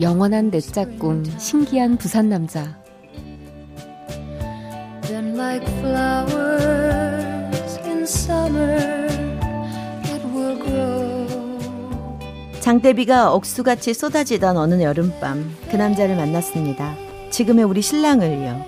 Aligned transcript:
영원한 0.00 0.50
내 0.50 0.60
짝꿍 0.60 1.24
신기한 1.38 1.96
부산 1.96 2.28
남자 2.28 2.76
like 5.36 5.66
summer, 8.04 9.08
장대비가 12.60 13.32
억수같이 13.32 13.92
쏟아지던 13.94 14.56
어느 14.56 14.82
여름밤 14.82 15.54
그 15.70 15.76
남자를 15.76 16.16
만났습니다. 16.16 16.94
지금의 17.30 17.64
우리 17.64 17.82
신랑을요. 17.82 18.64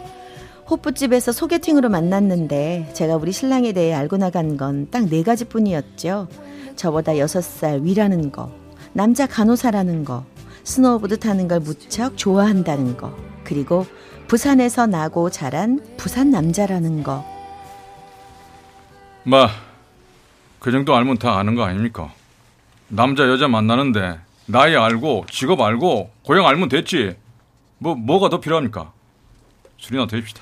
호프집에서 0.68 1.32
소개팅으로 1.32 1.88
만났는데 1.88 2.90
제가 2.92 3.16
우리 3.16 3.32
신랑에 3.32 3.72
대해 3.72 3.94
알고 3.94 4.16
나간 4.18 4.56
건 4.56 4.88
딱 4.90 5.08
네 5.08 5.22
가지뿐이었죠. 5.22 6.28
저보다 6.76 7.16
여섯 7.18 7.42
살 7.42 7.80
위라는 7.82 8.32
거, 8.32 8.50
남자 8.92 9.26
간호사라는 9.26 10.04
거, 10.04 10.24
스노우보드 10.66 11.20
타는 11.20 11.46
걸 11.46 11.60
무척 11.60 12.16
좋아한다는 12.18 12.96
거, 12.96 13.16
그리고 13.44 13.86
부산에서 14.26 14.88
나고 14.88 15.30
자란 15.30 15.80
부산 15.96 16.32
남자라는 16.32 17.04
거. 17.04 17.24
마, 19.22 19.48
그 20.58 20.72
정도 20.72 20.96
알면 20.96 21.18
다 21.18 21.38
아는 21.38 21.54
거 21.54 21.62
아닙니까? 21.62 22.12
남자 22.88 23.28
여자 23.28 23.46
만나는데 23.46 24.18
나이 24.46 24.74
알고 24.74 25.26
직업 25.30 25.60
알고 25.60 26.10
고향 26.24 26.46
알면 26.46 26.68
됐지. 26.68 27.16
뭐 27.78 27.94
뭐가 27.94 28.28
더 28.28 28.40
필요합니까? 28.40 28.92
술이나 29.78 30.08
드립시다. 30.08 30.40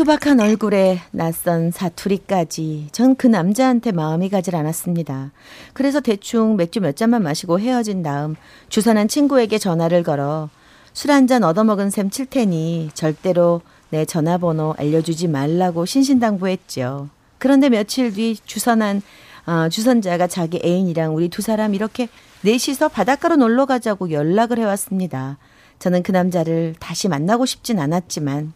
투박한 0.00 0.40
얼굴에 0.40 0.98
낯선 1.10 1.70
사투리까지 1.70 2.88
전 2.90 3.14
그 3.16 3.26
남자한테 3.26 3.92
마음이 3.92 4.30
가질 4.30 4.56
않았습니다. 4.56 5.30
그래서 5.74 6.00
대충 6.00 6.56
맥주 6.56 6.80
몇 6.80 6.96
잔만 6.96 7.22
마시고 7.22 7.60
헤어진 7.60 8.02
다음 8.02 8.34
주선한 8.70 9.08
친구에게 9.08 9.58
전화를 9.58 10.02
걸어 10.02 10.48
술 10.94 11.10
한 11.10 11.26
잔 11.26 11.44
얻어먹은 11.44 11.90
셈 11.90 12.08
칠 12.08 12.24
테니 12.24 12.92
절대로 12.94 13.60
내 13.90 14.06
전화번호 14.06 14.74
알려주지 14.78 15.28
말라고 15.28 15.84
신신당부했죠. 15.84 17.10
그런데 17.36 17.68
며칠 17.68 18.10
뒤 18.14 18.38
주선한 18.42 19.02
어, 19.46 19.68
주선자가 19.68 20.28
자기 20.28 20.62
애인이랑 20.64 21.14
우리 21.14 21.28
두 21.28 21.42
사람 21.42 21.74
이렇게 21.74 22.08
넷이서 22.40 22.88
바닷가로 22.88 23.36
놀러 23.36 23.66
가자고 23.66 24.10
연락을 24.12 24.60
해왔습니다. 24.60 25.36
저는 25.78 26.02
그 26.02 26.10
남자를 26.10 26.74
다시 26.80 27.08
만나고 27.08 27.44
싶진 27.44 27.78
않았지만 27.78 28.54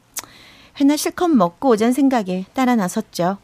회나 0.81 0.97
실컷 0.97 1.29
먹고 1.29 1.71
오잔 1.71 1.93
생각에 1.93 2.45
따라 2.55 2.75
나섰죠. 2.77 3.39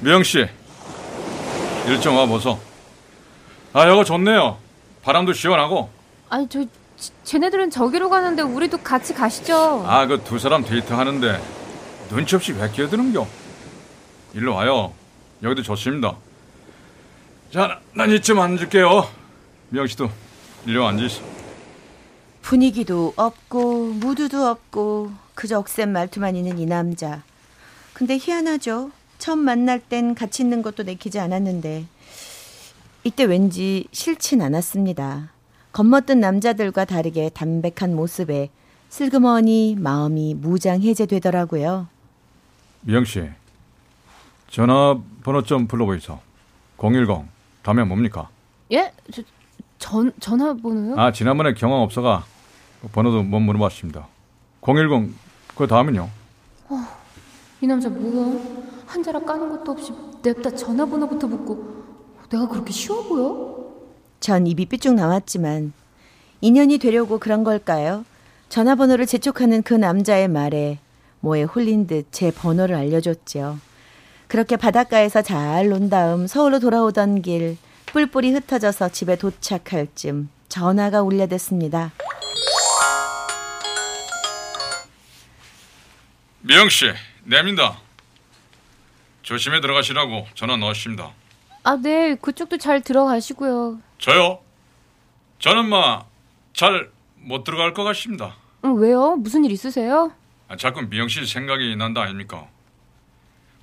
미영 0.00 0.22
씨, 0.22 0.46
일정 1.86 2.16
와 2.16 2.26
보소. 2.26 2.58
아, 3.72 3.88
여거 3.88 4.04
좋네요. 4.04 4.58
바람도 5.02 5.32
시원하고. 5.32 5.88
아니, 6.28 6.48
저 6.48 6.64
쟤네들은 7.24 7.70
저기로 7.70 8.08
가는데 8.10 8.42
우리도 8.42 8.78
같이 8.78 9.14
가시죠. 9.14 9.84
아, 9.86 10.06
그 10.06 10.22
두 10.24 10.38
사람 10.38 10.62
데이트 10.64 10.92
하는데 10.92 11.40
눈치 12.08 12.36
없이 12.36 12.52
왜 12.52 12.70
끼어드는겨? 12.70 13.26
일로 14.34 14.54
와요. 14.54 14.92
여기도 15.42 15.62
좋습니다. 15.62 16.16
자, 17.54 17.78
난 17.92 18.10
이쯤 18.10 18.40
앉을게요. 18.40 19.08
미영 19.68 19.86
씨도 19.86 20.10
일로 20.66 20.88
앉으시. 20.88 21.22
분위기도 22.42 23.12
없고 23.14 23.92
무드도 23.92 24.44
없고 24.44 25.12
그저 25.36 25.60
억센 25.60 25.92
말투만 25.92 26.34
있는 26.34 26.58
이 26.58 26.66
남자. 26.66 27.22
근데 27.92 28.18
희한하죠. 28.18 28.90
처음 29.18 29.38
만날 29.38 29.78
땐 29.78 30.16
같이 30.16 30.42
있는 30.42 30.62
것도 30.62 30.82
내키지 30.82 31.20
않았는데 31.20 31.86
이때 33.04 33.22
왠지 33.22 33.86
싫진 33.92 34.42
않았습니다. 34.42 35.30
겉멋든 35.70 36.18
남자들과 36.18 36.84
다르게 36.84 37.28
담백한 37.28 37.94
모습에 37.94 38.50
슬그머니 38.88 39.76
마음이 39.78 40.34
무장해제되더라고요. 40.34 41.86
미영 42.80 43.04
씨, 43.04 43.22
전화번호 44.48 45.42
좀 45.44 45.68
불러보이소. 45.68 46.18
010 46.78 47.33
다음에 47.64 47.82
뭡니까? 47.82 48.28
예? 48.72 48.92
저, 49.10 49.22
전, 49.78 50.12
전화번호요? 50.20 51.00
아, 51.00 51.12
지난번에 51.12 51.52
없어가 51.82 52.24
번호도 52.92 53.22
못 53.22 53.40
물어봤습니다. 53.40 54.06
010, 54.60 55.12
그 55.56 55.66
다음은요? 55.66 56.08
어, 56.68 56.76
이 57.62 57.66
남자 57.66 57.88
뭐야? 57.88 58.38
한 58.86 59.02
자락 59.02 59.24
까는 59.24 59.48
것도 59.48 59.72
없이 59.72 59.92
냅다 60.22 60.50
전화번호부터 60.50 61.26
묻고 61.26 61.84
내가 62.28 62.46
그렇게 62.48 62.70
쉬워 62.72 63.02
보여? 63.02 63.64
전 64.20 64.46
입이 64.46 64.66
삐쭉 64.66 64.94
나왔지만 64.94 65.72
인연이 66.42 66.76
되려고 66.78 67.18
그런 67.18 67.44
걸까요? 67.44 68.04
전화번호를 68.50 69.06
재촉하는 69.06 69.62
그 69.62 69.72
남자의 69.72 70.28
말에 70.28 70.78
뭐에 71.20 71.44
홀린 71.44 71.86
듯 71.86 72.06
제 72.10 72.30
번호를 72.30 72.74
알려줬죠. 72.76 73.58
그렇게 74.28 74.56
바닷가에서 74.56 75.22
잘 75.22 75.68
논 75.68 75.88
다음 75.90 76.26
서울로 76.26 76.58
돌아오던 76.60 77.22
길 77.22 77.56
뿔뿔이 77.86 78.32
흩어져서 78.32 78.88
집에 78.90 79.16
도착할 79.16 79.86
쯤 79.94 80.28
전화가 80.48 81.02
울려댔습니다. 81.02 81.92
미영 86.40 86.68
씨, 86.68 86.92
내민다. 87.24 87.78
조심해 89.22 89.60
들어가시라고 89.60 90.26
전화 90.34 90.56
넣으십니다. 90.56 91.12
아, 91.62 91.76
네. 91.80 92.14
그쪽도 92.16 92.58
잘 92.58 92.82
들어가시고요. 92.82 93.78
저요? 93.98 94.40
저는 95.38 95.64
막잘 95.66 96.90
못 97.16 97.44
들어갈 97.44 97.72
것 97.72 97.84
같습니다. 97.84 98.36
어, 98.62 98.68
왜요? 98.68 99.16
무슨 99.16 99.44
일 99.46 99.52
있으세요? 99.52 100.12
아, 100.48 100.56
자꾸 100.56 100.82
미영 100.82 101.08
씨 101.08 101.24
생각이 101.24 101.74
난다 101.76 102.02
아닙니까? 102.02 102.46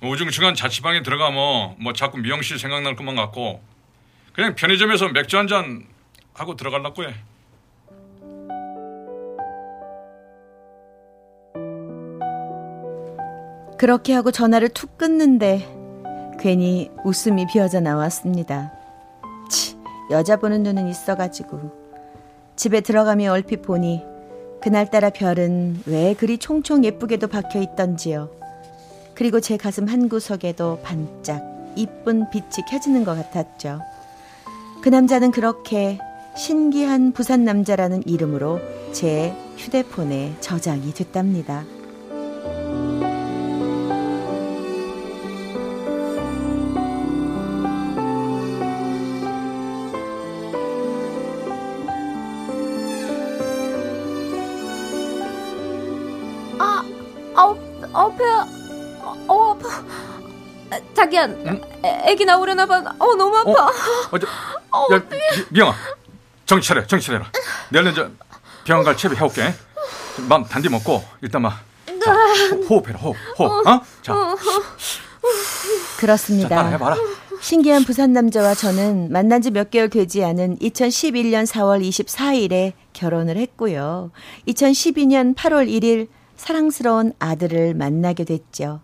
우중충한 0.02 0.54
자취방에 0.54 1.02
들어가면 1.02 1.76
뭐 1.78 1.92
자꾸 1.92 2.18
미영 2.18 2.42
씨 2.42 2.58
생각날 2.58 2.96
것만 2.96 3.14
같고 3.16 3.60
그냥 4.32 4.54
편의점에서 4.54 5.08
맥주 5.10 5.38
한 5.38 5.46
잔 5.46 5.86
하고 6.34 6.56
들어갈라고 6.56 7.04
해. 7.04 7.14
그렇게 13.78 14.12
하고 14.12 14.30
전화를 14.30 14.68
툭 14.68 14.96
끊는데 14.96 15.68
괜히 16.38 16.90
웃음이 17.04 17.46
비어져 17.52 17.80
나왔습니다. 17.80 18.72
치, 19.50 19.76
여자 20.10 20.36
보는 20.36 20.62
눈은 20.62 20.88
있어가지고 20.88 21.82
집에 22.56 22.80
들어가며 22.80 23.32
얼핏 23.32 23.62
보니 23.62 24.02
그날따라 24.62 25.10
별은 25.10 25.82
왜 25.86 26.14
그리 26.14 26.38
총총 26.38 26.84
예쁘게도 26.84 27.26
박혀 27.26 27.60
있던지요. 27.60 28.41
그리고 29.14 29.40
제 29.40 29.56
가슴 29.56 29.88
한 29.88 30.08
구석에도 30.08 30.80
반짝 30.82 31.42
이쁜 31.76 32.30
빛이 32.30 32.64
켜지는 32.70 33.04
것 33.04 33.14
같았죠. 33.14 33.80
그 34.82 34.88
남자는 34.88 35.30
그렇게 35.30 35.98
신기한 36.36 37.12
부산 37.12 37.44
남자라는 37.44 38.06
이름으로 38.06 38.60
제 38.92 39.34
휴대폰에 39.56 40.34
저장이 40.40 40.92
됐답니다. 40.92 41.64
아, 56.58 56.84
아, 57.34 57.54
아, 57.92 58.08
배야. 58.16 58.42
어 58.42 58.48
아파. 58.48 58.61
자기야, 60.94 61.24
응? 61.26 61.60
애기 62.06 62.24
나오려나 62.24 62.66
봐. 62.66 62.78
어 62.98 63.14
너무 63.14 63.36
아파. 63.36 63.50
어, 63.50 63.70
어, 64.10 64.18
저, 64.18 64.26
어, 64.70 64.86
야, 64.94 65.02
미, 65.52 65.58
영아 65.58 65.74
정신 66.46 66.68
차려, 66.74 66.86
정신 66.86 67.06
차려라. 67.12 67.30
내가 67.70 67.92
저 67.92 68.08
병원 68.64 68.84
갈 68.84 68.96
채비 68.96 69.16
해올게. 69.16 69.54
맘 70.28 70.44
단디 70.44 70.68
먹고 70.68 71.02
일단 71.22 71.42
막 71.42 71.58
네. 71.86 71.98
자, 71.98 72.12
호흡해라, 72.68 72.98
호흡, 72.98 73.16
호흡. 73.38 73.66
어? 73.66 73.80
자, 74.02 74.12
자, 74.12 74.36
그렇습니다. 75.98 76.48
따라해봐라. 76.56 76.96
신기한 77.40 77.84
부산 77.84 78.12
남자와 78.12 78.54
저는 78.54 79.10
만난 79.10 79.40
지 79.42 79.50
몇 79.50 79.70
개월 79.70 79.88
되지 79.88 80.22
않은 80.24 80.58
2011년 80.58 81.44
4월 81.46 81.82
24일에 81.82 82.72
결혼을 82.92 83.36
했고요. 83.36 84.12
2012년 84.46 85.34
8월 85.34 85.68
1일 85.68 86.08
사랑스러운 86.36 87.12
아들을 87.18 87.74
만나게 87.74 88.24
됐죠. 88.24 88.80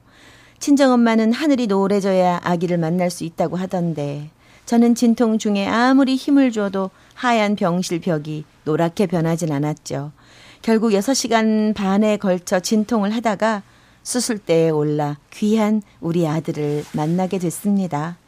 친정엄마는 0.60 1.32
하늘이 1.32 1.66
노래져야 1.66 2.40
아기를 2.42 2.78
만날 2.78 3.10
수 3.10 3.24
있다고 3.24 3.56
하던데 3.56 4.30
저는 4.66 4.94
진통 4.94 5.38
중에 5.38 5.66
아무리 5.66 6.16
힘을 6.16 6.52
줘도 6.52 6.90
하얀 7.14 7.56
병실 7.56 8.00
벽이 8.00 8.44
노랗게 8.64 9.06
변하진 9.06 9.50
않았죠. 9.50 10.12
결국 10.60 10.90
6시간 10.90 11.74
반에 11.74 12.16
걸쳐 12.16 12.60
진통을 12.60 13.14
하다가 13.14 13.62
수술대에 14.02 14.70
올라 14.70 15.16
귀한 15.32 15.82
우리 16.00 16.26
아들을 16.26 16.84
만나게 16.92 17.38
됐습니다. 17.38 18.18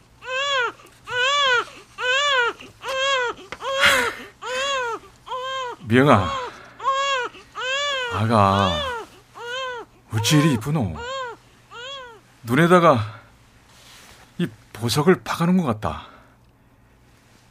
미영아, 5.86 6.30
아가, 8.14 8.78
어찌 10.14 10.38
이리 10.38 10.54
이쁘노? 10.54 11.09
눈에다가 12.42 13.20
이 14.38 14.48
보석을 14.72 15.22
박아놓은 15.22 15.58
것 15.58 15.64
같다. 15.64 16.06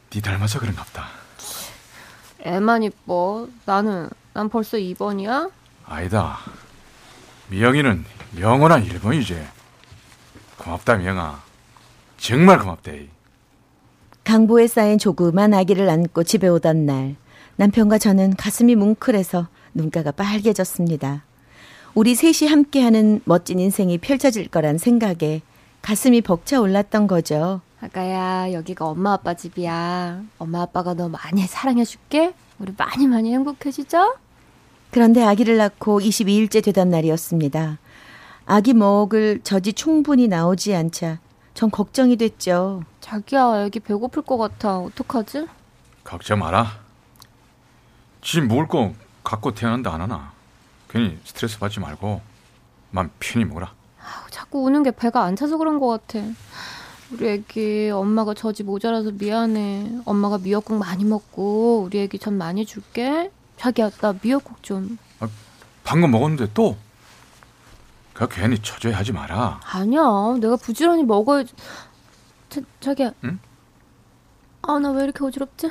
네 0.09 0.21
닮아서 0.21 0.59
그런갑다. 0.59 1.05
애만 2.41 2.83
이뻐. 2.83 3.47
나는 3.65 4.09
난 4.33 4.49
벌써 4.49 4.77
2번이야? 4.77 5.51
아니다. 5.85 6.39
미영이는 7.49 8.05
영원한 8.39 8.87
1번이지. 8.87 9.45
고맙다, 10.57 10.97
미영아. 10.97 11.41
정말 12.17 12.59
고맙다. 12.59 12.91
이. 12.93 13.09
강보에 14.23 14.67
쌓인 14.67 14.97
조그만 14.99 15.53
아기를 15.53 15.89
안고 15.89 16.23
집에 16.23 16.47
오던 16.47 16.85
날 16.85 17.15
남편과 17.55 17.97
저는 17.97 18.35
가슴이 18.35 18.75
뭉클해서 18.75 19.47
눈가가 19.73 20.11
빨개졌습니다. 20.11 21.23
우리 21.95 22.15
셋이 22.15 22.49
함께하는 22.49 23.21
멋진 23.25 23.59
인생이 23.59 23.97
펼쳐질 23.97 24.47
거란 24.47 24.77
생각에 24.77 25.41
가슴이 25.81 26.21
벅차 26.21 26.59
올랐던 26.61 27.07
거죠. 27.07 27.61
아가야, 27.81 28.51
여기가 28.53 28.85
엄마 28.85 29.13
아빠 29.13 29.33
집이야. 29.33 30.21
엄마 30.37 30.61
아빠가 30.61 30.93
너 30.93 31.09
많이 31.09 31.47
사랑해줄게. 31.47 32.33
우리 32.59 32.73
많이 32.77 33.07
많이 33.07 33.33
행복해지자. 33.33 34.15
그런데 34.91 35.23
아기를 35.23 35.57
낳고 35.57 36.01
22일째 36.01 36.63
되던 36.63 36.89
날이었습니다. 36.89 37.77
아기 38.45 38.73
먹을 38.73 39.39
젖이 39.43 39.73
충분히 39.73 40.27
나오지 40.27 40.75
않자 40.75 41.19
전 41.53 41.71
걱정이 41.71 42.17
됐죠. 42.17 42.83
자기야, 42.99 43.65
애기 43.65 43.79
배고플 43.79 44.23
것 44.23 44.37
같아. 44.37 44.79
어떡하지? 44.79 45.47
걱정 46.03 46.39
마라. 46.39 46.79
지 48.21 48.41
먹을 48.41 48.67
거 48.67 48.93
갖고 49.23 49.53
태어난다 49.53 49.93
안 49.93 50.01
하나. 50.01 50.38
괜히 50.89 51.17
스트레스 51.23 51.59
받지 51.59 51.79
말고 51.79 52.21
맘 52.91 53.11
편히 53.19 53.45
먹어라. 53.45 53.73
아우, 53.99 54.29
자꾸 54.31 54.63
우는 54.63 54.83
게 54.83 54.91
배가 54.91 55.23
안 55.23 55.35
차서 55.35 55.57
그런 55.57 55.79
것 55.79 55.87
같아. 55.87 56.25
우리 57.11 57.27
애기 57.29 57.89
엄마가 57.91 58.33
젖이 58.33 58.63
모자라서 58.65 59.11
미안해. 59.11 60.01
엄마가 60.05 60.39
미역국 60.39 60.77
많이 60.77 61.03
먹고 61.05 61.83
우리 61.85 61.99
애기 62.01 62.17
젖 62.19 62.31
많이 62.33 62.65
줄게. 62.65 63.31
자기야, 63.57 63.89
나 64.01 64.13
미역국 64.21 64.63
좀. 64.63 64.97
방금 65.83 66.11
먹었는데 66.11 66.51
또? 66.53 66.77
그 68.13 68.27
괜히 68.29 68.59
처져야 68.61 68.97
하지 68.97 69.11
마라. 69.11 69.59
아니야, 69.63 70.01
내가 70.39 70.55
부지런히 70.55 71.03
먹어야지. 71.03 71.53
자, 72.49 72.61
자기야. 72.79 73.11
응? 73.23 73.39
아, 74.61 74.77
나 74.79 74.91
왜 74.91 75.03
이렇게 75.03 75.23
어지럽지? 75.23 75.69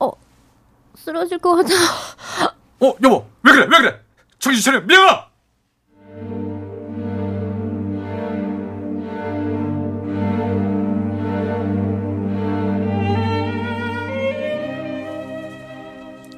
어, 0.00 0.10
쓰러질 0.96 1.38
것 1.38 1.56
같아. 1.56 1.74
어, 2.80 2.94
여보, 3.02 3.26
왜 3.42 3.52
그래, 3.52 3.66
왜 3.70 3.78
그래? 3.78 4.03
정신 4.44 4.62
차려, 4.62 4.82
미영아! 4.82 5.24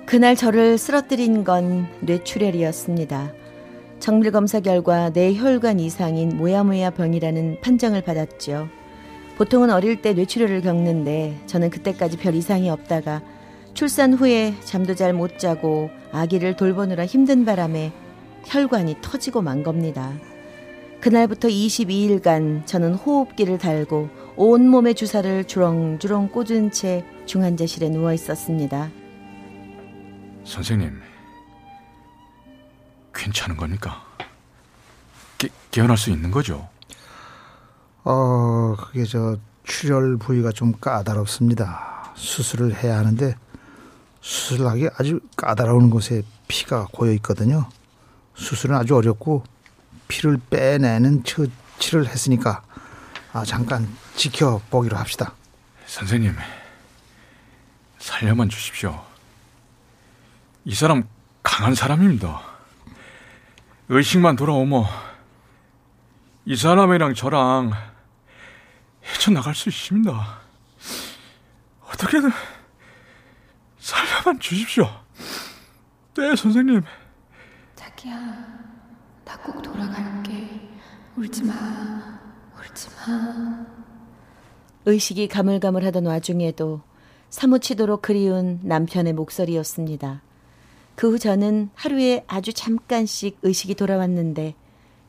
그날 0.06 0.37
저를 0.37 0.79
쓰러뜨린 0.79 1.43
건 1.43 1.88
뇌출혈이었습니다. 1.99 3.32
정밀 3.99 4.31
검사 4.31 4.61
결과 4.61 5.11
뇌혈관 5.11 5.81
이상인 5.81 6.37
모야모야 6.37 6.91
병이라는 6.91 7.61
판정을 7.61 8.03
받았죠. 8.03 8.69
보통은 9.37 9.70
어릴 9.70 10.00
때 10.00 10.12
뇌출혈을 10.12 10.61
겪는데 10.61 11.41
저는 11.47 11.70
그때까지 11.70 12.19
별 12.19 12.37
이상이 12.37 12.70
없다가 12.70 13.20
출산 13.76 14.14
후에 14.14 14.55
잠도 14.64 14.94
잘 14.94 15.12
못 15.12 15.38
자고 15.38 15.90
아기를 16.11 16.56
돌보느라 16.56 17.05
힘든 17.05 17.44
바람에 17.44 17.93
혈관이 18.46 18.96
터지고 19.02 19.43
만 19.43 19.62
겁니다. 19.62 20.14
그날부터 21.02 21.49
22일간 21.49 22.64
저는 22.67 22.94
호흡기를 22.94 23.58
달고 23.58 24.08
온몸에 24.37 24.94
주사를 24.94 25.44
주렁주렁 25.44 26.28
꽂은 26.31 26.70
채 26.70 27.05
중환자실에 27.26 27.90
누워 27.90 28.14
있었습니다. 28.14 28.90
선생님, 30.44 30.99
괜찮은 33.14 33.58
겁니까? 33.58 34.02
깨, 35.37 35.49
깨어날 35.70 35.99
수 35.99 36.08
있는 36.08 36.31
거죠? 36.31 36.67
어, 38.05 38.75
그게 38.79 39.05
저 39.05 39.37
출혈 39.64 40.17
부위가 40.17 40.50
좀 40.50 40.72
까다롭습니다. 40.81 42.12
수술을 42.14 42.82
해야 42.82 42.96
하는데 42.96 43.34
수술하기 44.26 44.88
아주 44.99 45.20
까다로운 45.37 45.88
곳에 45.88 46.25
피가 46.49 46.88
고여 46.90 47.12
있거든요. 47.12 47.69
수술은 48.34 48.75
아주 48.75 48.96
어렵고 48.96 49.44
피를 50.08 50.37
빼내는 50.50 51.23
처치를 51.23 52.08
했으니까 52.08 52.64
아, 53.32 53.44
잠깐 53.44 53.88
지켜보기로 54.17 54.96
합시다. 54.96 55.32
선생님, 55.86 56.34
살려만 57.98 58.48
주십시오. 58.48 59.01
이 60.65 60.74
사람 60.74 61.05
강한 61.44 61.77
사람입니다. 61.77 62.43
의식만 63.89 64.34
돌아오면 64.34 64.86
이 66.46 66.56
사람이랑 66.56 67.15
저랑 67.15 67.70
헤쳐나갈 69.05 69.55
수 69.55 69.69
있습니다. 69.69 70.41
어떻게든 71.93 72.32
살려만 73.86 74.40
주십시오. 74.40 74.88
네, 76.16 76.34
선생님. 76.34 76.82
자기야, 77.76 78.16
나 79.24 79.36
꼭 79.44 79.62
돌아갈게. 79.62 80.60
울지 81.16 81.44
마. 81.44 81.55
울지 82.58 82.88
마. 82.96 83.64
의식이 84.86 85.28
가물가물하던 85.28 86.05
와중에도 86.05 86.81
사무치도록 87.31 88.02
그리운 88.02 88.58
남편의 88.64 89.12
목소리였습니다. 89.12 90.20
그 90.96 91.12
후 91.12 91.19
저는 91.20 91.70
하루에 91.76 92.24
아주 92.26 92.52
잠깐씩 92.52 93.38
의식이 93.43 93.74
돌아왔는데 93.76 94.55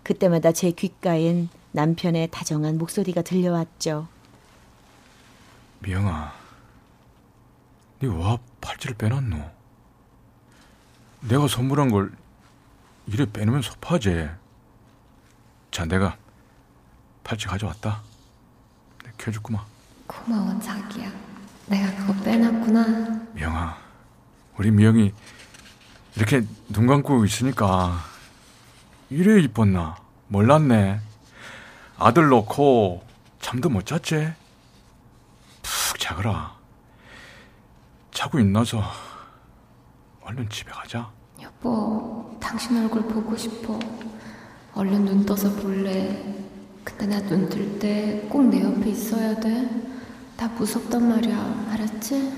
그때마다 0.04 0.52
제 0.52 0.70
귓가엔 0.72 1.50
남편의 1.72 2.28
다정한 2.30 2.78
목소리가 2.78 3.22
들려왔죠. 3.24 4.08
미영아, 5.80 6.34
네와 8.00 8.38
팔찌를 8.62 8.96
빼놨노? 8.98 9.52
내가 11.22 11.48
선물한 11.48 11.90
걸 11.90 12.12
이래 13.08 13.26
빼놓으면 13.26 13.62
섭하지. 13.62 14.30
자, 15.72 15.86
내가 15.86 16.18
팔찌 17.24 17.48
가져왔다. 17.48 18.02
내가 19.04 19.18
켜줬구만. 19.18 19.64
고마워, 20.06 20.60
자기야. 20.60 21.12
내가 21.66 21.96
그거 21.98 22.14
빼놨구나. 22.24 23.26
미영아, 23.34 23.78
우리 24.58 24.72
미영이 24.72 25.14
이렇게 26.16 26.46
눈 26.70 26.88
감고 26.88 27.26
있으니까 27.26 28.00
이래 29.10 29.42
이뻤나? 29.42 29.98
몰랐네. 30.28 31.00
아들 31.98 32.30
놓고 32.30 33.06
잠도 33.40 33.70
못 33.70 33.86
잤지? 33.86 34.34
푹 35.62 36.00
자거라. 36.00 36.57
자고 38.18 38.40
있나서 38.40 38.82
얼른 40.24 40.50
집에 40.50 40.72
가자. 40.72 41.12
여보, 41.40 42.36
당신 42.40 42.76
얼굴 42.82 43.04
보고 43.04 43.38
싶어. 43.38 43.78
얼른 44.74 45.06
눈 45.06 45.24
떠서 45.24 45.52
볼래. 45.54 46.36
근데 46.84 47.06
나 47.06 47.22
눈 47.22 47.48
뜰 47.48 47.78
때 47.78 48.28
꼭 48.28 48.42
내 48.50 48.64
옆에 48.64 48.90
있어야 48.90 49.36
돼. 49.40 49.70
나 50.36 50.48
무섭단 50.48 51.08
말이야. 51.08 51.68
알았지? 51.74 52.34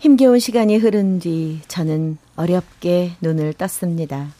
힘겨운 0.00 0.40
시간이 0.40 0.76
흐른 0.78 1.20
뒤 1.20 1.60
저는 1.68 2.18
어렵게 2.34 3.12
눈을 3.20 3.52
떴습니다. 3.54 4.30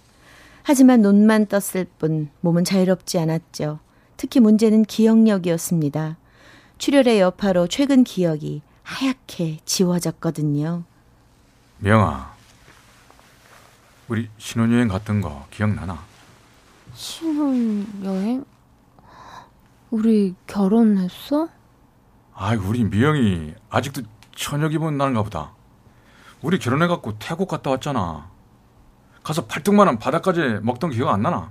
하지만 0.64 1.00
눈만 1.02 1.47
떴을 1.47 1.87
뿐 2.00 2.28
몸은 2.40 2.64
자유롭지 2.64 3.21
않았죠. 3.21 3.78
특히 4.16 4.40
문제는 4.40 4.85
기억력이었습니다. 4.85 6.16
출혈의 6.78 7.21
여파로 7.21 7.69
최근 7.69 8.02
기억이 8.02 8.62
하얗게 8.87 9.59
지워졌거든요. 9.64 10.85
명아, 11.78 12.33
우리 14.07 14.31
신혼여행 14.38 14.87
갔던 14.87 15.21
거 15.21 15.45
기억나나? 15.50 15.99
신혼여행? 16.95 18.45
우리 19.90 20.37
결혼했어? 20.47 21.49
아, 22.33 22.55
우리 22.55 22.85
미영이 22.85 23.55
아직도 23.71 24.02
처녀 24.37 24.69
기분 24.69 24.97
나는가 24.97 25.25
보다. 25.25 25.52
우리 26.40 26.59
결혼해갖고 26.61 27.19
태국 27.19 27.49
갔다 27.49 27.71
왔잖아. 27.71 28.31
가서 29.25 29.47
팔뚝만한 29.47 29.99
바닥까지 29.99 30.61
먹던 30.62 30.90
기억 30.93 31.09
안 31.09 31.23
나나? 31.23 31.50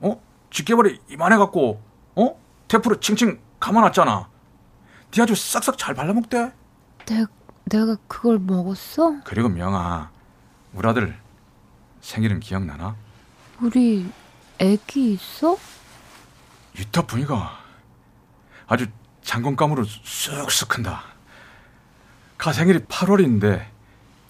어? 0.00 0.22
집게벌이 0.50 0.98
이만해갖고, 1.10 1.82
어? 2.16 2.40
테프로 2.68 2.98
칭칭 3.00 3.38
감아놨잖아. 3.60 4.30
니 5.12 5.22
아주 5.22 5.34
싹싹 5.34 5.76
잘 5.76 5.94
발라먹대. 5.94 6.59
내, 7.10 7.26
내가 7.64 7.96
그걸 8.06 8.38
먹었어? 8.38 9.16
그리고 9.24 9.48
명아, 9.48 10.10
우리 10.72 10.88
아들 10.88 11.18
생일은 12.00 12.38
기억나나? 12.38 12.94
우리 13.60 14.08
애기 14.58 15.14
있어? 15.14 15.58
유타 16.78 17.02
분이가 17.02 17.58
아주 18.68 18.86
장건감으로 19.22 19.84
쑥쑥 19.84 20.68
큰다. 20.68 21.02
가 22.38 22.52
생일이 22.52 22.78
8월인데 22.84 23.66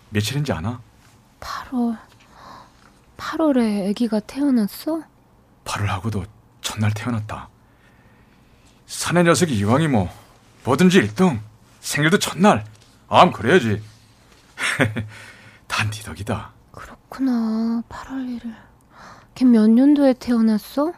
며칠인지 0.08 0.52
아나? 0.52 0.80
8월 1.40 1.99
8월에 3.18 3.90
아기가 3.90 4.20
태어났어? 4.20 5.02
8월하고도 5.64 6.26
첫날 6.62 6.92
태어났다. 6.94 7.50
사내 8.87 9.22
녀석이 9.22 9.54
이왕이 9.54 9.88
뭐 9.88 10.08
뭐든지 10.64 11.02
1등 11.02 11.40
생일도 11.80 12.18
첫날 12.18 12.64
암 13.08 13.32
그래야지. 13.32 13.82
단네 15.66 15.90
덕이다. 16.04 16.50
그렇구나 16.72 17.82
8월 17.88 18.40
1일 18.40 18.54
걔 19.34 19.44
몇 19.44 19.68
년도에 19.68 20.14
태어났어? 20.14 20.92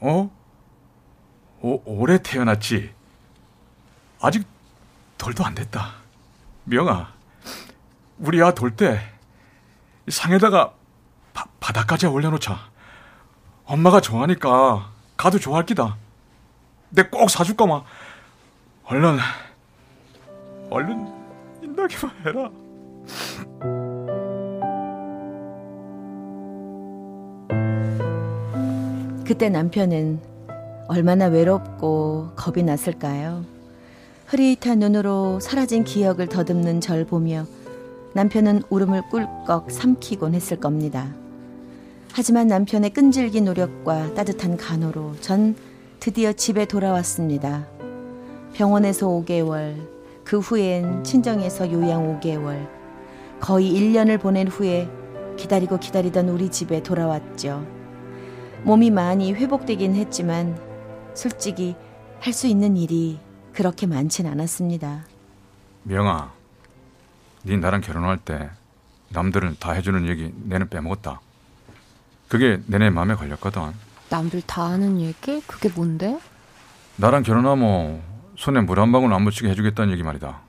어? 0.00 0.30
오, 1.60 1.82
올해 1.84 2.18
태어났지. 2.22 2.92
아직 4.20 4.46
돌도 5.18 5.44
안 5.44 5.54
됐다. 5.54 5.94
명아, 6.64 7.12
우리 8.18 8.42
아 8.42 8.52
돌 8.52 8.76
때 8.76 9.00
상에다가 10.08 10.72
바, 11.32 11.44
바닥까지 11.60 12.06
올려놓자. 12.06 12.58
엄마가 13.64 14.00
좋아하니까 14.00 14.90
가도 15.16 15.38
좋아할 15.38 15.64
기다. 15.66 15.96
내 16.90 17.02
꼭 17.04 17.30
사줄 17.30 17.56
거마. 17.56 17.82
얼른, 18.84 19.18
얼른 20.72 21.06
인다기만 21.62 22.14
해라. 22.24 22.50
그때 29.26 29.50
남편은 29.50 30.18
얼마나 30.88 31.26
외롭고 31.26 32.30
겁이 32.36 32.62
났을까요? 32.62 33.44
흐릿한 34.26 34.78
눈으로 34.78 35.40
사라진 35.40 35.84
기억을 35.84 36.26
더듬는 36.26 36.80
절 36.80 37.04
보며 37.04 37.44
남편은 38.14 38.62
울음을 38.70 39.02
꿀꺽 39.10 39.70
삼키곤 39.70 40.34
했을 40.34 40.58
겁니다. 40.58 41.14
하지만 42.12 42.46
남편의 42.46 42.90
끈질긴 42.90 43.44
노력과 43.44 44.14
따뜻한 44.14 44.56
간호로 44.56 45.16
전 45.20 45.54
드디어 46.00 46.32
집에 46.32 46.64
돌아왔습니다. 46.64 47.66
병원에서 48.54 49.06
5개월, 49.08 50.01
그 50.24 50.38
후엔 50.38 51.04
친정에서 51.04 51.70
요양 51.72 52.20
5개월, 52.20 52.68
거의 53.40 53.72
1년을 53.72 54.20
보낸 54.20 54.48
후에 54.48 54.88
기다리고 55.36 55.78
기다리던 55.78 56.28
우리 56.28 56.50
집에 56.50 56.82
돌아왔죠. 56.82 57.66
몸이 58.62 58.90
많이 58.90 59.32
회복되긴 59.32 59.94
했지만 59.96 60.58
솔직히 61.14 61.74
할 62.20 62.32
수 62.32 62.46
있는 62.46 62.76
일이 62.76 63.18
그렇게 63.52 63.86
많진 63.86 64.26
않았습니다. 64.28 65.04
명아, 65.82 66.32
네 67.42 67.56
나랑 67.56 67.80
결혼할 67.80 68.16
때 68.18 68.48
남들은 69.08 69.56
다 69.58 69.72
해주는 69.72 70.06
얘기 70.06 70.32
내는 70.44 70.68
빼먹었다. 70.68 71.20
그게 72.28 72.60
내내 72.66 72.90
마음에 72.90 73.14
걸렸거든. 73.14 73.72
남들 74.08 74.42
다 74.42 74.62
아는 74.66 75.00
얘기? 75.00 75.40
그게 75.46 75.68
뭔데? 75.68 76.18
나랑 76.96 77.24
결혼하면 77.24 78.00
손에 78.42 78.60
물 78.60 78.80
한 78.80 78.90
방울 78.90 79.12
안 79.14 79.22
묻히게 79.22 79.48
해주겠다는 79.50 79.92
얘기 79.92 80.02
말이다. 80.02 80.40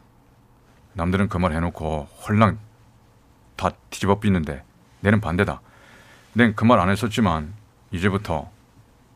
남들은 0.94 1.30
그 1.30 1.38
말 1.38 1.52
해놓고 1.54 2.08
홀랑 2.28 2.58
다 3.56 3.70
뒤집어 3.92 4.20
삐는데 4.20 4.64
내는 5.02 5.22
반대다. 5.22 5.62
낸 6.34 6.56
그 6.56 6.66
말 6.66 6.80
안 6.80 6.90
했었지만 6.90 7.54
이제부터 7.92 8.50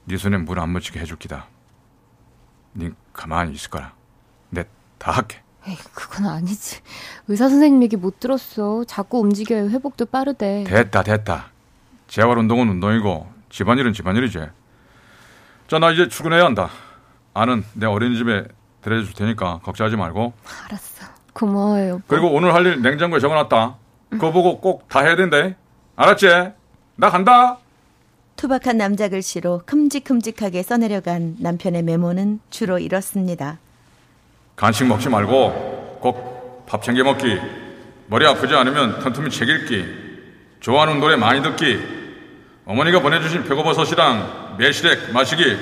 네 0.05 0.15
손에 0.17 0.37
물 0.37 0.59
안 0.59 0.69
묻히게 0.69 0.99
해줄 0.99 1.17
기다. 1.17 1.47
네 2.73 2.91
가만히 3.13 3.53
있을 3.53 3.71
거라. 3.71 3.93
내 4.51 4.63
다 4.99 5.11
할게. 5.11 5.41
에이 5.65 5.75
그건 5.95 6.27
아니지 6.27 6.79
의사 7.29 7.49
선생님 7.49 7.81
얘기 7.81 7.95
못 7.97 8.19
들었어 8.19 8.83
자꾸 8.85 9.19
움직여야 9.21 9.69
회복도 9.69 10.05
빠르대 10.05 10.65
됐다 10.67 11.01
됐다. 11.01 11.47
재활 12.07 12.37
운동은 12.37 12.69
운동이고 12.69 13.27
집안일은 13.49 13.93
집안일이지. 13.93 14.37
자 15.67 15.79
나 15.79 15.89
이제 15.89 16.07
출근해야 16.07 16.45
한다. 16.45 16.69
아는 17.33 17.63
내 17.73 17.87
어린이집에 17.87 18.45
데려다 18.81 19.05
줄 19.05 19.13
테니까 19.13 19.59
걱정하지 19.63 19.95
말고. 19.95 20.33
알았어 20.65 21.05
고마워요 21.33 21.89
여보. 21.89 22.01
그리고 22.07 22.31
오늘 22.33 22.53
할 22.53 22.65
일 22.65 22.81
냉장고에 22.81 23.19
적어놨다. 23.19 23.75
그거 24.11 24.31
보고 24.31 24.59
꼭 24.59 24.87
다 24.89 25.01
해야 25.01 25.15
된대. 25.15 25.55
알았지? 25.95 26.27
나 26.95 27.09
간다. 27.09 27.57
투박한 28.37 28.77
남자 28.77 29.09
글씨로 29.09 29.63
큼직큼직하게 29.65 30.61
써내려간 30.63 31.37
남편의 31.39 31.81
메모는 31.83 32.39
주로 32.49 32.77
이렇습니다. 32.79 33.57
간식 34.55 34.85
먹지 34.85 35.09
말고 35.09 35.99
꼭 36.01 36.37
밥 36.67 36.83
챙겨 36.83 37.03
먹기. 37.03 37.39
머리 38.07 38.25
아프지 38.25 38.53
않으면 38.53 38.99
틈틈이 38.99 39.29
책 39.29 39.47
읽기. 39.47 39.85
좋아하는 40.59 40.99
노래 40.99 41.15
많이 41.15 41.41
듣기. 41.41 41.79
어머니가 42.65 43.01
보내주신 43.01 43.43
표고버섯이랑 43.45 44.55
매실액 44.59 45.13
마시기. 45.13 45.57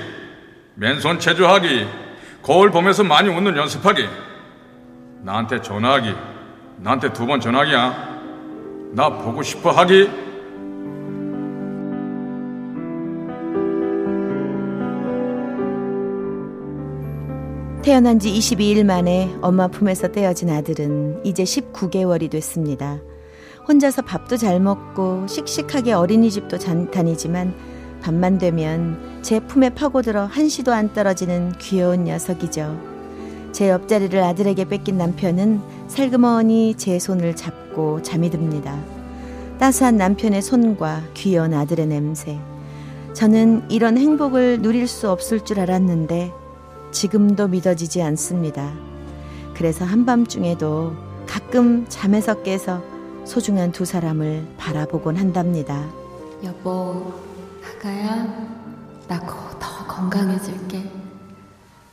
맨손 0.75 1.19
체조하기. 1.19 1.87
거울 2.45 2.69
보면서 2.69 3.03
많이 3.03 3.27
웃는 3.27 3.57
연습하기. 3.57 4.07
나한테 5.23 5.63
전화하기. 5.63 6.13
나한테 6.77 7.11
두 7.11 7.25
번 7.25 7.39
전화하기야. 7.41 8.15
나 8.93 9.09
보고 9.09 9.41
싶어 9.41 9.71
하기. 9.71 10.07
태어난 17.83 18.17
지 18.17 18.31
22일 18.31 18.83
만에 18.83 19.35
엄마 19.41 19.67
품에서 19.67 20.07
떼어진 20.11 20.49
아들은 20.49 21.21
이제 21.23 21.43
19개월이 21.43 22.31
됐습니다. 22.31 22.99
혼자서 23.67 24.01
밥도 24.01 24.37
잘 24.37 24.59
먹고 24.59 25.27
씩씩하게 25.27 25.93
어린이집도 25.93 26.57
잔- 26.57 26.89
다니지만 26.89 27.53
밤만 28.05 28.37
되면 28.37 28.99
제 29.23 29.39
품에 29.39 29.71
파고들어 29.71 30.27
한시도 30.27 30.71
안 30.71 30.93
떨어지는 30.93 31.53
귀여운 31.57 32.03
녀석이죠. 32.03 32.79
제 33.51 33.71
옆자리를 33.71 34.21
아들에게 34.21 34.65
뺏긴 34.65 34.99
남편은 34.99 35.59
살그머니 35.87 36.75
제 36.77 36.99
손을 36.99 37.35
잡고 37.35 38.03
잠이 38.03 38.29
듭니다. 38.29 38.79
따스한 39.57 39.97
남편의 39.97 40.43
손과 40.43 41.01
귀여운 41.15 41.55
아들의 41.55 41.87
냄새. 41.87 42.37
저는 43.13 43.71
이런 43.71 43.97
행복을 43.97 44.61
누릴 44.61 44.87
수 44.87 45.09
없을 45.09 45.43
줄 45.43 45.59
알았는데 45.59 46.31
지금도 46.91 47.47
믿어지지 47.47 48.03
않습니다. 48.03 48.71
그래서 49.55 49.83
한밤중에도 49.83 50.93
가끔 51.25 51.87
잠에서 51.89 52.43
깨서 52.43 52.83
소중한 53.23 53.71
두 53.71 53.83
사람을 53.83 54.45
바라보곤 54.57 55.15
한답니다. 55.15 55.87
여보 56.43 57.34
아가야 57.65 58.25
나 59.07 59.19
더 59.59 59.85
건강해질게. 59.87 60.91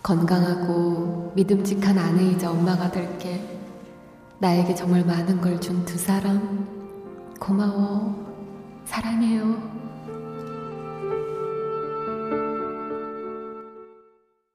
건강하고 0.02 1.32
믿음직한 1.36 1.96
아내이자 1.98 2.50
엄마가 2.50 2.90
될게. 2.90 3.60
나에게 4.38 4.74
정말 4.74 5.04
많은 5.04 5.40
걸 5.40 5.60
준 5.60 5.84
두 5.84 5.96
사람. 5.96 6.66
고마워. 7.38 8.22
사랑해요 8.84 9.71